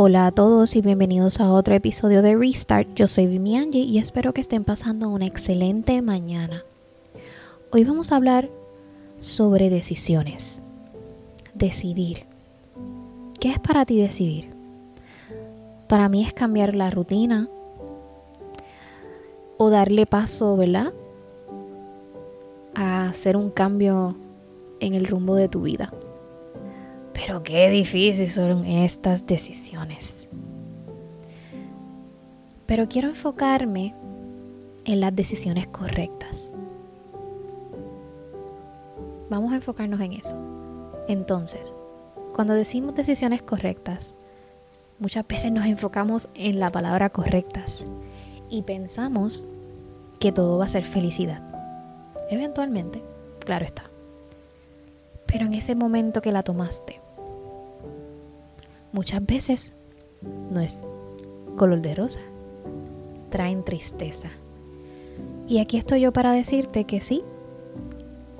[0.00, 2.94] Hola a todos y bienvenidos a otro episodio de Restart.
[2.94, 6.62] Yo soy Vimi Angie y espero que estén pasando una excelente mañana.
[7.72, 8.48] Hoy vamos a hablar
[9.18, 10.62] sobre decisiones.
[11.52, 12.26] Decidir.
[13.40, 14.50] ¿Qué es para ti decidir?
[15.88, 17.48] Para mí es cambiar la rutina
[19.56, 20.92] o darle paso, ¿verdad?
[22.76, 24.14] A hacer un cambio
[24.78, 25.92] en el rumbo de tu vida.
[27.18, 30.28] Pero qué difíciles son estas decisiones.
[32.64, 33.92] Pero quiero enfocarme
[34.84, 36.52] en las decisiones correctas.
[39.28, 40.36] Vamos a enfocarnos en eso.
[41.08, 41.80] Entonces,
[42.34, 44.14] cuando decimos decisiones correctas,
[45.00, 47.86] muchas veces nos enfocamos en la palabra correctas
[48.48, 49.44] y pensamos
[50.20, 51.42] que todo va a ser felicidad.
[52.30, 53.02] Eventualmente,
[53.40, 53.90] claro está.
[55.26, 57.00] Pero en ese momento que la tomaste,
[58.98, 59.74] muchas veces
[60.50, 60.84] no es
[61.56, 62.18] color de rosa,
[63.30, 64.28] traen tristeza.
[65.46, 67.22] Y aquí estoy yo para decirte que sí,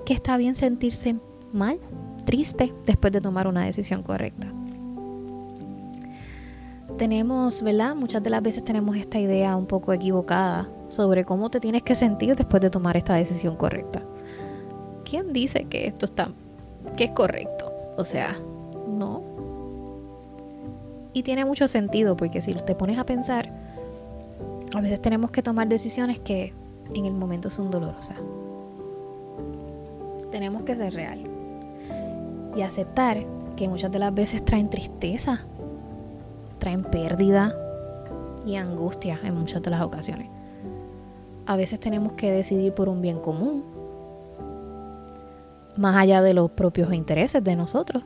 [0.05, 1.15] que está bien sentirse
[1.53, 1.79] mal,
[2.25, 4.53] triste, después de tomar una decisión correcta.
[6.97, 7.95] Tenemos, ¿verdad?
[7.95, 11.95] Muchas de las veces tenemos esta idea un poco equivocada sobre cómo te tienes que
[11.95, 14.03] sentir después de tomar esta decisión correcta.
[15.09, 16.33] ¿Quién dice que esto está,
[16.97, 17.73] que es correcto?
[17.97, 18.37] O sea,
[18.89, 19.38] no,
[21.13, 23.51] y tiene mucho sentido porque si te pones a pensar,
[24.75, 26.53] a veces tenemos que tomar decisiones que
[26.95, 28.17] en el momento son dolorosas.
[30.31, 31.25] Tenemos que ser real
[32.55, 33.25] y aceptar
[33.57, 35.41] que muchas de las veces traen tristeza,
[36.59, 37.55] traen pérdida
[38.47, 40.29] y angustia en muchas de las ocasiones.
[41.47, 43.65] A veces tenemos que decidir por un bien común,
[45.77, 48.05] más allá de los propios intereses de nosotros.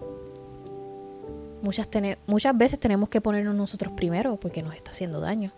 [1.62, 1.88] Muchas,
[2.26, 5.52] muchas veces tenemos que ponernos nosotros primero porque nos está haciendo daño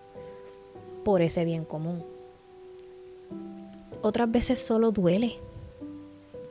[1.03, 2.05] por ese bien común.
[4.03, 5.37] Otras veces solo duele.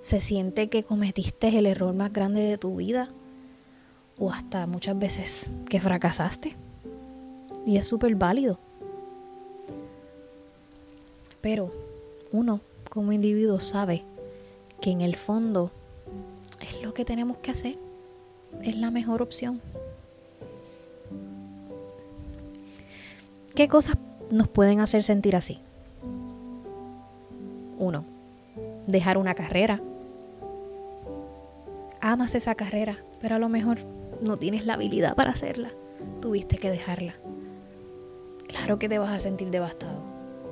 [0.02, 3.09] Se siente que cometiste el error más grande de tu vida
[4.18, 6.56] o hasta muchas veces que fracasaste.
[7.66, 8.58] Y es súper válido.
[11.41, 11.72] Pero
[12.31, 12.59] uno
[12.90, 14.03] como individuo sabe
[14.81, 15.72] que en el fondo
[16.59, 17.78] es lo que tenemos que hacer
[18.62, 19.62] es la mejor opción.
[23.56, 23.97] ¿Qué cosas
[24.31, 25.59] nos pueden hacer sentir así?
[27.78, 28.06] Uno,
[28.88, 29.81] dejar una carrera.
[32.02, 33.80] Amas esa carrera, pero a lo mejor
[34.22, 35.72] no tienes la habilidad para hacerla.
[36.22, 37.16] Tuviste que dejarla.
[38.47, 40.03] Claro que te vas a sentir devastado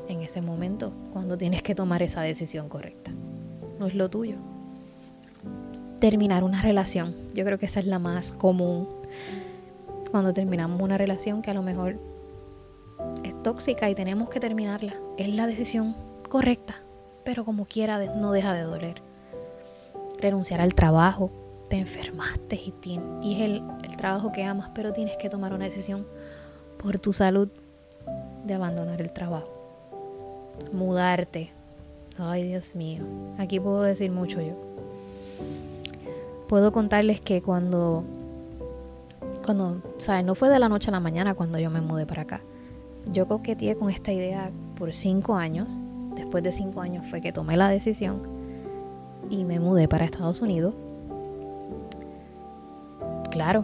[0.07, 3.11] en ese momento cuando tienes que tomar esa decisión correcta.
[3.79, 4.50] No es lo tuyo
[6.01, 7.15] terminar una relación.
[7.35, 8.89] Yo creo que esa es la más común.
[10.09, 11.95] Cuando terminamos una relación que a lo mejor
[13.23, 14.95] es tóxica y tenemos que terminarla.
[15.17, 15.95] Es la decisión
[16.27, 16.81] correcta,
[17.23, 19.01] pero como quiera no deja de doler.
[20.19, 21.31] Renunciar al trabajo,
[21.69, 22.73] te enfermaste y,
[23.21, 26.07] y es el, el trabajo que amas, pero tienes que tomar una decisión
[26.77, 27.47] por tu salud
[28.43, 29.53] de abandonar el trabajo.
[30.73, 31.51] Mudarte.
[32.17, 33.03] Ay, Dios mío.
[33.37, 34.71] Aquí puedo decir mucho yo
[36.51, 38.03] puedo contarles que cuando,
[39.45, 40.25] cuando, ¿sabes?
[40.25, 42.41] No fue de la noche a la mañana cuando yo me mudé para acá.
[43.09, 45.79] Yo coqueteé con esta idea por cinco años.
[46.13, 48.21] Después de cinco años fue que tomé la decisión
[49.29, 50.73] y me mudé para Estados Unidos.
[53.29, 53.63] Claro,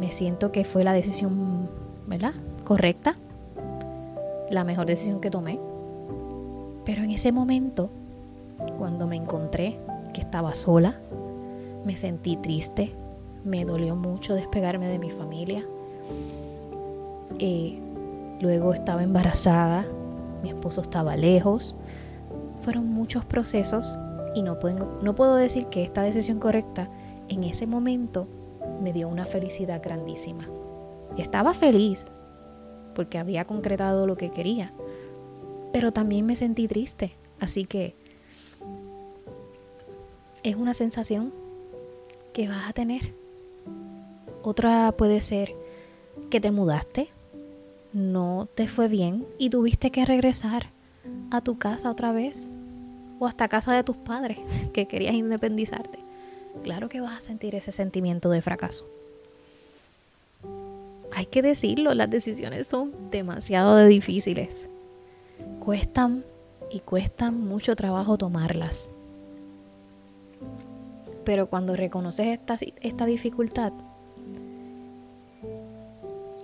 [0.00, 1.68] me siento que fue la decisión,
[2.06, 2.32] ¿verdad?
[2.64, 3.16] Correcta.
[4.50, 5.60] La mejor decisión que tomé.
[6.86, 7.90] Pero en ese momento,
[8.78, 9.78] cuando me encontré
[10.14, 10.98] que estaba sola,
[11.84, 12.94] me sentí triste,
[13.44, 15.64] me dolió mucho despegarme de mi familia.
[17.38, 17.80] Eh,
[18.40, 19.86] luego estaba embarazada,
[20.42, 21.76] mi esposo estaba lejos.
[22.60, 23.98] Fueron muchos procesos
[24.34, 26.90] y no puedo, no puedo decir que esta decisión correcta
[27.28, 28.26] en ese momento
[28.82, 30.48] me dio una felicidad grandísima.
[31.16, 32.10] Estaba feliz
[32.94, 34.72] porque había concretado lo que quería,
[35.72, 37.96] pero también me sentí triste, así que
[40.42, 41.32] es una sensación
[42.38, 43.12] que vas a tener.
[44.44, 45.56] Otra puede ser
[46.30, 47.08] que te mudaste,
[47.92, 50.70] no te fue bien y tuviste que regresar
[51.32, 52.52] a tu casa otra vez
[53.18, 54.38] o hasta casa de tus padres
[54.72, 55.98] que querías independizarte.
[56.62, 58.86] Claro que vas a sentir ese sentimiento de fracaso.
[61.16, 64.66] Hay que decirlo, las decisiones son demasiado difíciles.
[65.58, 66.24] Cuestan
[66.70, 68.92] y cuestan mucho trabajo tomarlas.
[71.28, 73.74] Pero cuando reconoces esta, esta dificultad,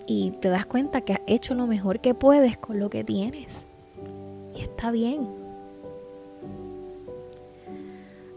[0.06, 3.66] y te das cuenta que has hecho lo mejor que puedes con lo que tienes.
[4.54, 5.26] Y está bien.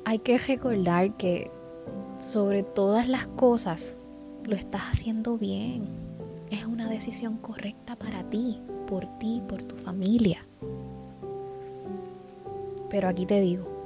[0.06, 1.52] Hay que recordar que
[2.18, 3.96] sobre todas las cosas
[4.46, 5.90] lo estás haciendo bien.
[6.50, 10.48] Es una decisión correcta para ti, por ti, por tu familia.
[12.90, 13.77] Pero aquí te digo,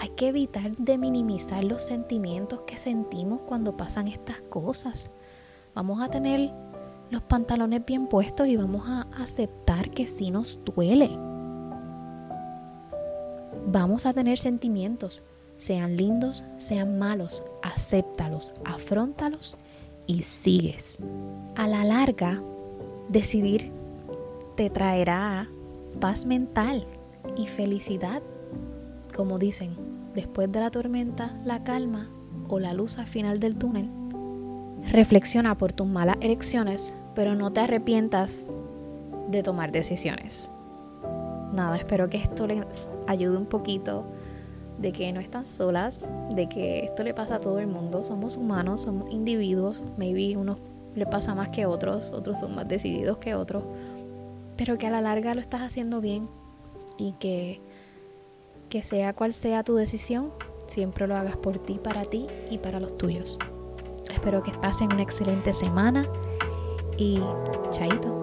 [0.00, 5.10] hay que evitar de minimizar los sentimientos que sentimos cuando pasan estas cosas.
[5.74, 6.52] Vamos a tener
[7.10, 11.10] los pantalones bien puestos y vamos a aceptar que sí nos duele.
[13.66, 15.22] Vamos a tener sentimientos,
[15.56, 19.56] sean lindos, sean malos, acéptalos, afrontalos
[20.06, 20.98] y sigues.
[21.54, 22.42] A la larga,
[23.08, 23.70] decidir
[24.56, 25.48] te traerá
[26.00, 26.86] paz mental
[27.36, 28.22] y felicidad.
[29.14, 29.76] Como dicen,
[30.14, 32.10] después de la tormenta, la calma
[32.48, 33.90] o la luz al final del túnel.
[34.90, 38.46] Reflexiona por tus malas elecciones, pero no te arrepientas
[39.28, 40.50] de tomar decisiones.
[41.52, 44.06] Nada, espero que esto les ayude un poquito
[44.78, 48.36] de que no están solas, de que esto le pasa a todo el mundo, somos
[48.36, 50.58] humanos, somos individuos, maybe unos
[50.94, 53.64] le pasa más que otros, otros son más decididos que otros,
[54.56, 56.28] pero que a la larga lo estás haciendo bien
[56.98, 57.60] y que,
[58.72, 60.32] que sea cual sea tu decisión,
[60.66, 63.38] siempre lo hagas por ti, para ti y para los tuyos.
[64.10, 66.08] Espero que pasen una excelente semana
[66.96, 67.20] y
[67.68, 68.21] chaito.